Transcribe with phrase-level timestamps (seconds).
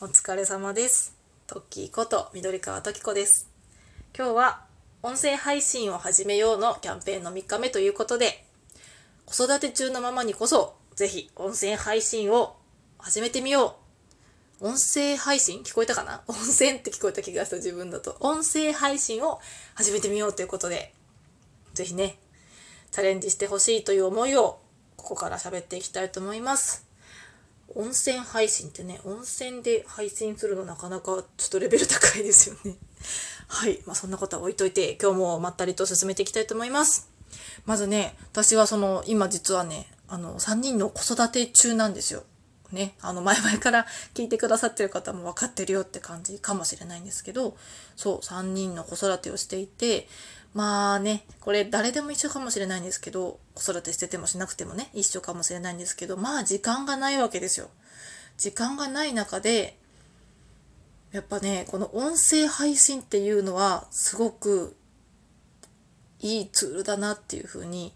[0.00, 1.16] お疲れ様です。
[1.48, 3.50] トッキーこと緑川トキ子です。
[4.16, 4.64] 今日は
[5.02, 8.44] 音声配信を始めようのキャンペーンの3日目ということで、
[9.26, 12.54] 子育て中のママにこそぜひ音声配信を
[12.98, 13.76] 始めてみよ
[14.60, 14.68] う。
[14.68, 15.64] 音声配信？
[15.64, 16.22] 聞こえたかな？
[16.28, 18.16] 音声って聞こえた気がした自分だと。
[18.20, 19.40] 音声配信を
[19.74, 20.94] 始めてみようということで、
[21.74, 22.20] ぜひね、
[22.92, 24.60] チャレンジしてほしいという思いを
[24.96, 26.87] ここから喋っていきたいと思います。
[27.74, 32.76] 温泉配信ってね、温泉で配信するのなかなかちょっとレベル高いですよね。
[33.48, 33.82] はい。
[33.86, 37.08] まあそんなことは置いといて、今日もまったりと進めていきたいと思います。
[37.66, 42.24] まずね、私はその、今実はね、あの、3人の子育て中なんですよ。
[42.72, 47.56] ね、あの、前々から聞いてくださってる方も分かってるよって感じかもしれないんですけど、
[47.96, 50.06] そう、3人の子育てをしていて、
[50.54, 57.70] まあね、これ誰でも一緒かもしれないんですけど、子育てしててもしなくてもね、一緒かもしれないんですけど、まあ時間がないわけですよ。
[58.36, 59.76] 時間がない中で、
[61.12, 64.76] やっぱね、この音声配信っていうのはすごく
[66.20, 67.92] いいツールだなっていうふうに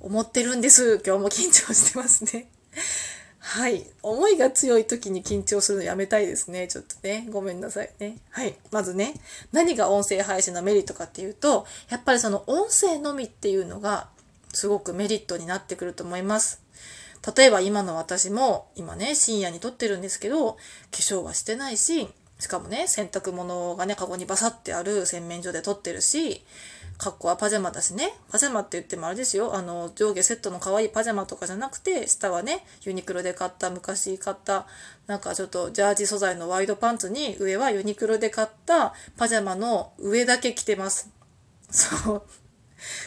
[0.00, 1.02] 思ってるんです。
[1.04, 2.48] 今日も緊張してますね。
[3.50, 3.84] はい。
[4.04, 6.68] 思いが強い時に緊張するのやめたいですね。
[6.68, 7.26] ちょっとね。
[7.30, 8.18] ごめんなさいね。
[8.30, 8.54] はい。
[8.70, 9.14] まずね、
[9.50, 14.06] 何が音声配信のメリットかっていうと、やっぱりその音声のみっていうのが
[14.52, 16.62] すごくメリットになってくると思います。
[17.36, 20.58] 例えば今の私も、今ね、深夜に撮ってるんですけど、化
[20.92, 26.44] 粧はしてないし、しかもね、洗濯物がね、カゴにバサってある洗面所で撮ってるし、
[27.00, 28.12] 格好はパジャマだしね。
[28.30, 29.54] パジャマって言ってもあれですよ。
[29.54, 34.66] あの、上下セットの可愛いパジャマとかじゃなくて、下はね、ユニクロで買った、昔買った、
[35.06, 41.08] なんかちょっとジャージ素材のワイドパンツに、上はユニクロで買ったパジャマの上だけ着てます。
[41.70, 42.22] そう。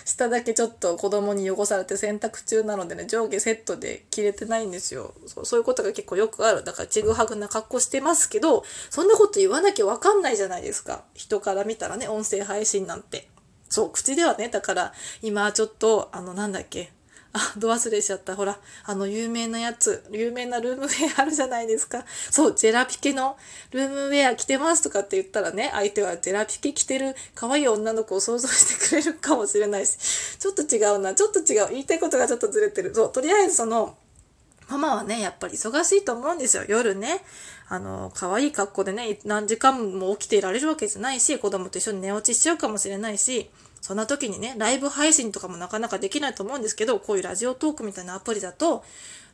[0.05, 5.13] 下だけちょっと子供に汚されて洗濯中なのでね、上下セットで着れてないんですよ。
[5.27, 6.63] そうそういうことが結構よくある。
[6.63, 11.03] だからちぐはぐな格好してますけど、そんなこと言わなきゃわかんないじゃないですか。
[11.13, 13.29] 人から見たらね、音声配信なんて。
[13.73, 14.93] そう、口ではね、だから、
[15.23, 16.91] 今ちょっと、あの、なんだっけ。
[17.33, 18.35] あ、ど忘れしちゃった。
[18.35, 22.05] ほら、あの、有名なやつ、有名なルームウェアあるじゃないですか。
[22.29, 23.35] そう、ジェラピケの
[23.71, 29.97] ルームウェア着てますとかって言ったらね、相手はジェラピケ着てる可愛い女の子を想像してくれるかもしれないし、
[30.37, 31.69] ちょっと違うな、ちょっと違う。
[31.71, 32.93] 言いたいことがちょっとずれてる。
[32.93, 33.97] そう、とりあえずその、
[34.69, 36.63] ママはね、やっぱり忙しいと思うんですよ。
[36.67, 37.21] 夜ね。
[37.67, 43.49] あの、可愛い格好でね、何時間も起きていられるわけじゃないし、子供と一緒に寝落ちしちゃうかもしれないし、
[43.81, 48.83] そんな時にね、ライブ配信とかもなかなかできないと思うんですけど、こういうラジオトークみたいなアプリだと、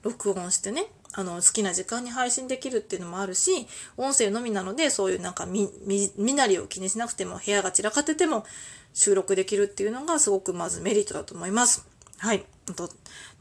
[0.01, 3.67] 録音してね、あの、好きな時間に配信できるっていうのもあるし、
[3.97, 8.45] 音声のみなので、そういうなんか見、見、見なりを気にしなくても、部屋が散らかってても
[8.93, 11.85] 収録できるっていうのがすごくまずメリットだと思います。
[12.17, 12.45] はい。
[12.69, 12.89] あと、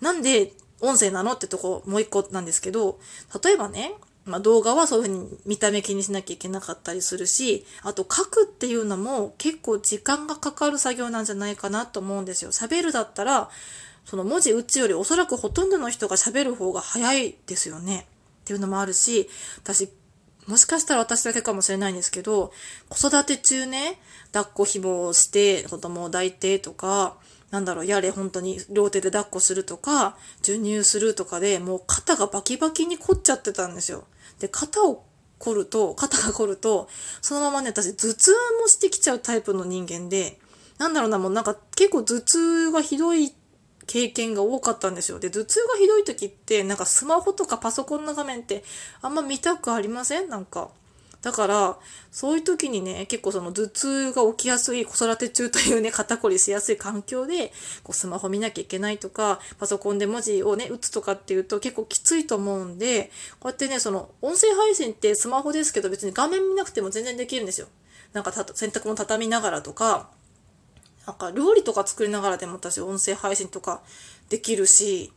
[0.01, 1.33] なんで音声なの？
[1.33, 2.99] ってとこ、もう一個なんですけど、
[3.43, 3.95] 例えばね、
[4.25, 12.51] まあ、動画はそういうふうに見た目気にしなきゃいけなかったりするし、あと書くっていうのも結構時間がかかる作業なんじゃないかなと思うんですよ。
[12.53, 13.49] 喋るだったら、
[14.05, 18.07] その文字打つよりおそらくほとんどの人が喋る方が早いですよね。
[18.43, 19.29] っていうのもあるし、
[19.63, 19.91] 私、
[20.47, 22.53] もしかしたら私だけかもしれないんですけど、
[22.89, 24.01] 子育て中ね、
[24.33, 27.17] 抱っこ紐をして子供を抱いてとか、
[27.51, 34.05] なんだろう、やれ本当に両手で抱っこするとか、授乳するとかでもう肩がバキバキに凝っちゃってたんですよ。
[34.39, 35.05] で、肩を
[35.39, 36.89] 凝ると、肩が凝ると、
[37.23, 40.39] そのままね、私頭痛もしてきちゃうタイプの人間で、
[40.79, 43.33] なんだろうな、もうなんか結構頭痛がひどい
[43.87, 45.19] 経験が多かったんですよ。
[45.19, 48.63] で、頭痛がひどい時って、なんかスマホとかパソコンの画面って
[49.01, 50.29] あんま見たくありません？
[50.29, 50.69] なんか。
[51.21, 51.79] だから、
[52.13, 57.53] そういう時にね、結構その頭痛が起きやすい子育て中というね、肩こりしやすい環境で、
[57.83, 67.67] こうスマホ見なきゃいけないとか、パソコンで文字をね、打つとかっていうと結構きついと思うんで、こうやってね、その音声配信ってスマホですけど別に画面見なくても全然できるんですよ。
[68.13, 70.11] なんかた洗濯物畳みながらとか、
[71.07, 73.83] なんか料理とか作りながらでも私音声配信とか
[74.29, 75.13] できるし、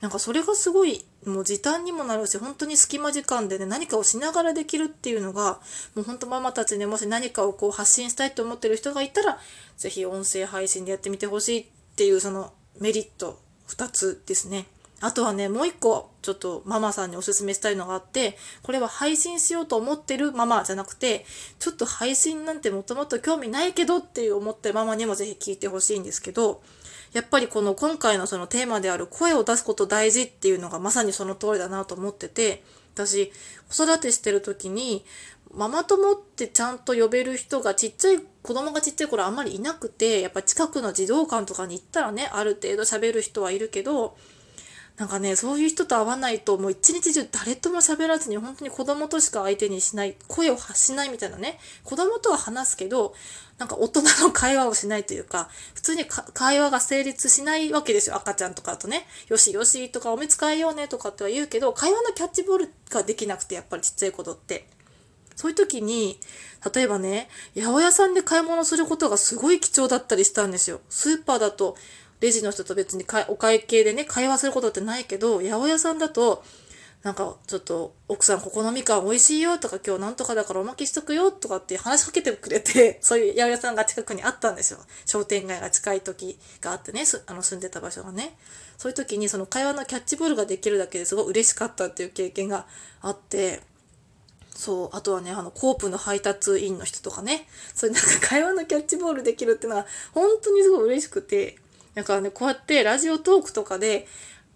[0.00, 5.60] なんかそれがすごいもう時短にもなるし、本当に隙間時間でね、何かをしながらできるっていうのが、
[5.94, 9.38] もう本当ママたちね、もし何かをこう発信したいと思ってる人がいたら、
[9.76, 11.66] ぜひ音声配信でやってみてほしいっ
[11.96, 13.38] ていうそのメリット
[13.68, 14.66] 2つですね。
[15.02, 21.24] あとはね、もう一個、ちょっとママさんにおすすめしたいのがあって、これは配信しようと思ってるママじゃなくて、
[21.58, 26.62] ちょっと配信なんてもともと興味ないけどっていう思ってママにもぜひ聞いてほしいんですけど、
[27.12, 32.62] やっぱりこの今回のそのテーマである声を出すこと大事っていうのがまさにその通りだなと思ってて、
[32.94, 33.32] 私、
[33.68, 35.04] 子育てしてる時に、
[35.52, 44.16] ママ友ってちゃんと呼べる人がちっちゃい、子供がちっちゃい頃あんまりいなくて、やっぱ近くの児童館とかに行ったらね、ある程度喋る人はいるけど、
[45.00, 53.14] なんかね、そういう人と会わないと、もう一日中誰とも喋らずに、本当に子供としか相手にしない、声を発しないみたいなね、子供とは話すけど、
[53.56, 58.16] なんか大人の会話をしないというか、普通に会話が成立しないわけですよ。
[58.16, 64.68] 赤ちゃんとかとね、よしよしとかおむつ替えようねとかっては言うけど、会話のキャッチボールができなくて、やっぱりちっちゃいことって。
[65.34, 66.20] そういう時に、
[66.74, 70.82] 例えばね、八百屋さんで買い物することがすごい貴重だったりしたんですよ。
[70.90, 71.78] スーパーだと、
[72.20, 76.44] レジの人と別にお会計でね、会話することってないけど、八百屋さんだと、
[77.02, 84.80] なんか、ちょっと、奥さんここのみかん美味しいよとか、今日なんとかだからおまけしとくよとかって話しかけてくれて、 そういう八百屋さんが近くにあったんですよ。
[85.06, 88.36] 商店街が近い時があってね、あの住んでた場所がね。
[88.76, 92.66] そういう時にその会話のキャッチボールができるだけですごい嬉しかったっていう経験が
[93.00, 93.62] あって、
[94.54, 101.56] そう、あとはね、あの、コープの配達員の人とかね、そういうなんか会話のキャッチボールできるっていうのが、本当にすごい嬉しくて、
[101.94, 104.06] だからね、こうやってラジオトークとかで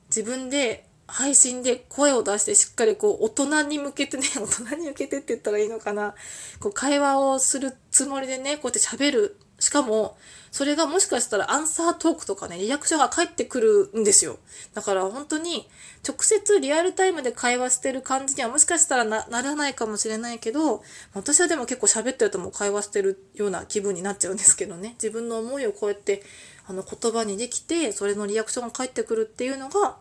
[0.09, 6.15] 自分で配信で声を出してしっかりこう大人に向けてね、 大人に向けてって言ったらいいのかな。
[6.61, 9.37] こう会話をするつもりでね、こうやって喋る。
[9.65, 10.17] しかも、
[10.51, 14.39] それがもしかしたらアンサートークとかね、リアクションが返ってくるんですよ。
[14.75, 15.67] だから本当に
[16.07, 20.83] 直接リアルタイムで会話してる感じにはもしかしたらならないかもしれないけど、
[21.15, 24.91] 私はでも結構喋ってるともう会話してるような気分になっちゃうんですけどね。
[24.91, 26.23] 自分の思いをこうやって
[26.69, 29.97] あの言葉にできて、それのリアクションが返ってくるっていうのが、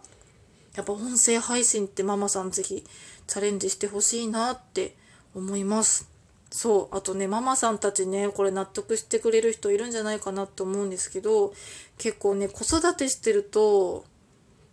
[0.75, 2.83] やっぱ音声配信ってママさんぜひ
[3.27, 4.95] チャレンジしてほしいなって
[5.33, 6.12] 思います。
[6.55, 6.95] そう。
[6.95, 11.51] あとね、ママさんたちね、これ納得してくれる人いるんじゃないかなと思うんですけど、
[11.97, 14.05] 結構ね、子育てしてると、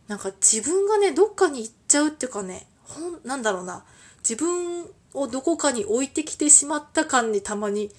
[0.07, 3.87] なんか自分がね、どっかに行っちゃうっていうかね、ほん、なんだろうな、
[4.19, 7.91] 自分をどこかに置いてきてしまった感にたまに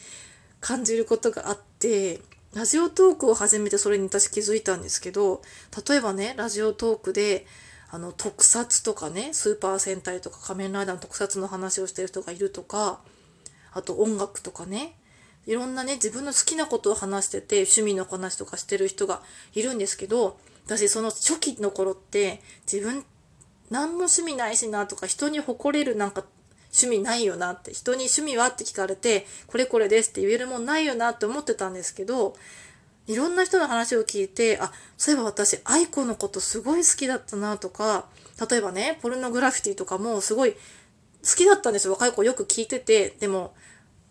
[0.60, 2.22] 感じることがあって、
[2.54, 5.42] ラジオトークを始めてそれに私気づいたんですけど、
[5.90, 7.48] 例えばね、ラジオトークで、
[7.90, 13.02] あの、特撮とかね、スーパー戦隊とか仮面ライダーの特撮の話をしてる人がいるとか、
[13.74, 14.96] あと音楽とかね、
[15.48, 19.22] いろんなね、自分の好きなことを話してて、趣味の話とかしてる人が
[19.54, 22.42] いるんですけど、私その初期の頃って
[22.72, 23.04] 自分
[23.70, 26.24] 何も趣味ないしなとか人に誇れるなんか
[26.74, 32.36] 趣味ないよなって人に趣味はって聞かれてこれこれですって言えるもんないよなって思ってたんですけど
[33.08, 38.06] いろんな人の話を聞いてあそういえば私愛子のことすごい好きだったなとか
[38.50, 40.56] 例えばねポルノグラフィティとかもすごい
[41.24, 43.54] 好きだったんですよ若い子よく聞いててでも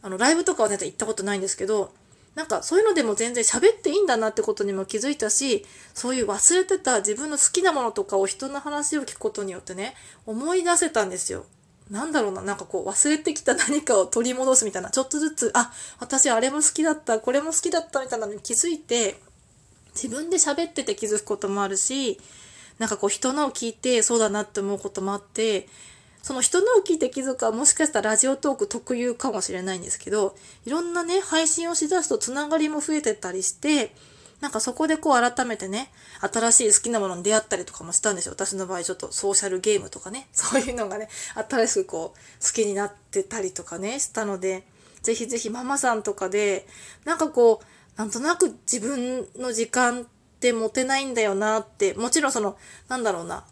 [0.03, 1.93] あのライブとかは全然行ったことないんですけど
[2.35, 9.95] なんかそういうのでも全然喋っていいんだなってことにも気づいたし、そういう忘れてた自分の好きなものとかを人の話を聞くことによってね、
[10.27, 11.45] 思い出せたんですよ。
[11.91, 19.21] なんだろうな、なんかこう忘れてきた何かを取り戻すみたいな、ちょっとずつ、あ、私あれも好きだった、これも好きだったみたいなのに気づいて、
[19.95, 22.21] 自分で喋ってて気づくこともあるし、
[22.79, 25.69] なんかこう人のを聞いてそうだなって思うこともあって、
[26.23, 30.37] その人のを聞いて気づくはもしかしたらラジオトーク特有かもしれないんですけど、
[30.67, 33.95] いろんなね、配信をしだすとつながりも増えてったりして、
[34.41, 35.91] なんかそこでこう改めてね、
[36.21, 38.33] 新しい好きなものに出会ったりとかもしたんですよ。
[38.33, 44.67] 私の場合ちょっとソーシャルゲームとかね、 そういうのがね、新しくこう好きになってたりとかね、したので、
[45.03, 46.67] ぜひぜひママさんとかで、
[47.05, 50.05] なんかこう、なんとなく自分の時間っ
[50.41, 52.57] て持てないんだよなって、もちろんその、
[52.89, 53.45] なんだろうな、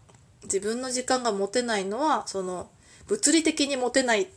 [0.44, 2.68] 自分の時間が持てないのはその
[3.06, 4.28] 物理的に持てない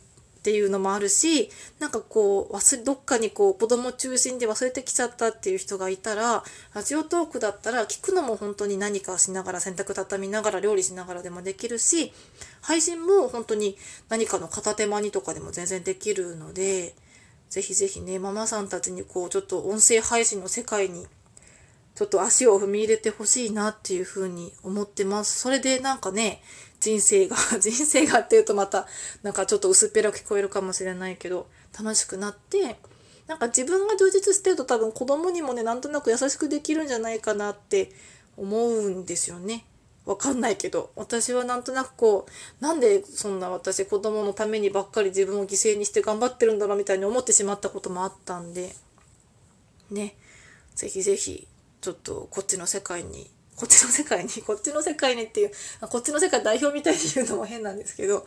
[0.42, 6.42] っていうのもあるしなんかこう忘れどっかにこう子供中心で忘れてきちゃったっていう人がいたら
[6.74, 12.12] ラジオトークだったら聞くのも本当に何かしながら洗濯畳みながら料理しながらでもできるし
[12.60, 13.76] 配信も本当に
[14.08, 16.96] 何かの片手間にとかでも全然できるので
[17.48, 21.06] ぜひぜひねママさんたちにこうちょっと音声配信の世界に
[21.94, 25.38] ちょっと足を踏み入れてほしいなっていうふうに思ってます。
[25.38, 26.42] それでなんかね、
[26.80, 28.86] 人生が、 人生がっていうとまた、
[29.22, 31.46] なんかちょっと薄っぺら聞こえるかもしれないけど、
[31.78, 32.76] 楽しくなって、
[33.26, 37.92] なんか自分が充実してると多分子供にもね、なんとなく優しくできるんじゃないかなって
[38.36, 39.66] 思うんですよね。
[40.04, 48.74] わかんないけど、私はなんとなくこう、なんでそんな私子供のためにばっかり自分を犠牲にして頑張ってるんだろうみたいに思ってしまったこともあったんで、
[49.90, 50.16] ね、
[50.74, 51.46] ぜひぜひ
[51.82, 55.52] ちょっとこっちの世界にこっちの世界に こっちの世界にっていう
[55.88, 58.24] こっちの世界代表みたいに言うのも変なんですけど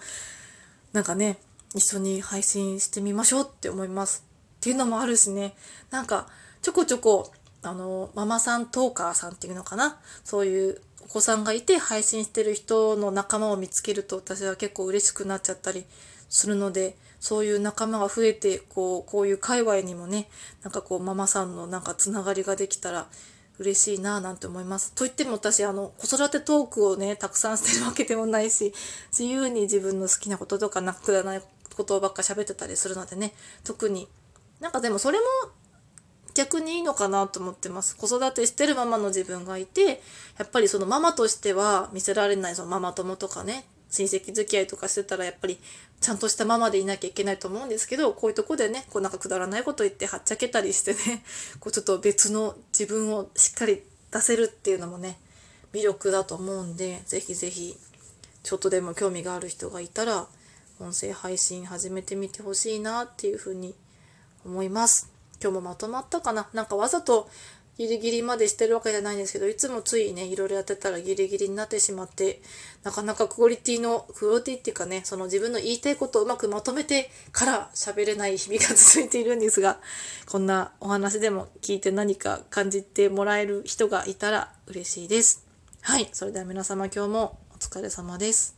[0.94, 1.40] なんかね
[1.74, 4.24] 一緒に配信してみましょうって思います。
[4.58, 5.56] っていうのもあるしね。
[5.90, 6.30] なんか
[6.62, 7.32] ちょこちょこ
[7.64, 10.00] あのママさんトーカーさんっていうのかな？
[10.24, 15.86] そういうお子さんがいて配信してる人の仲間を見つけると私は結構嬉しくなっちゃったり
[16.30, 20.30] するのでそういう仲間が増えてこうこういう界隈にもね
[20.64, 23.08] なんかこうママさんのなんかつながりができたら
[23.60, 24.92] 嬉しいなぁなんて思います。
[24.94, 28.74] と言っても私、あの、子育てトークをね、たくさんしてるわけでもないし、
[29.12, 31.42] 自由に自分の好きなこととかなくだない
[31.76, 33.34] ことばっか喋ってたりするのでね、
[33.64, 34.08] 特に。
[34.60, 35.26] なんかでもそれも
[36.34, 37.96] 逆にいいのかなと思ってます。
[37.96, 40.02] 子育てしてるママの自分がいて、
[40.38, 45.58] やっぱりそのママとしては見せられないそのママ友とかね、親戚付き合いとかしてたらやっぱり
[46.02, 51.24] ちゃんとしたママでいなきゃいけないと思うんですけど、こういうとこでね、こうなんかくだらないこと言ってはっちゃけたりしてね、
[51.60, 55.18] こうちょっと別の自分をしっかり出せるっていうのもね、
[55.74, 57.78] 魅力だと思うんで、ぜひぜひ、
[58.44, 60.28] ちょっとでも興味がある人がいたら、
[60.80, 63.74] 音声配信始めてみてほしいなっていうふうに
[64.46, 65.10] 思います。
[65.42, 66.50] 今日もまとまったかな？
[66.54, 67.30] なんかわざと
[67.78, 72.42] ギリギリまでしてるわけじゃないんですけど、いつもついね、いろいろやってたらギリギリになってしまって、
[72.84, 79.80] なかなかクオリティの、クオリティっていうかね、その自分の言いたいことをうまくまとめてから喋れない日々が続いているんですが、
[80.26, 85.46] こんなお話でも聞いて何か感じてもらえる人がいたら嬉しいです。
[85.82, 86.08] はい。
[86.14, 88.55] それでは皆様今日もお疲れ様です。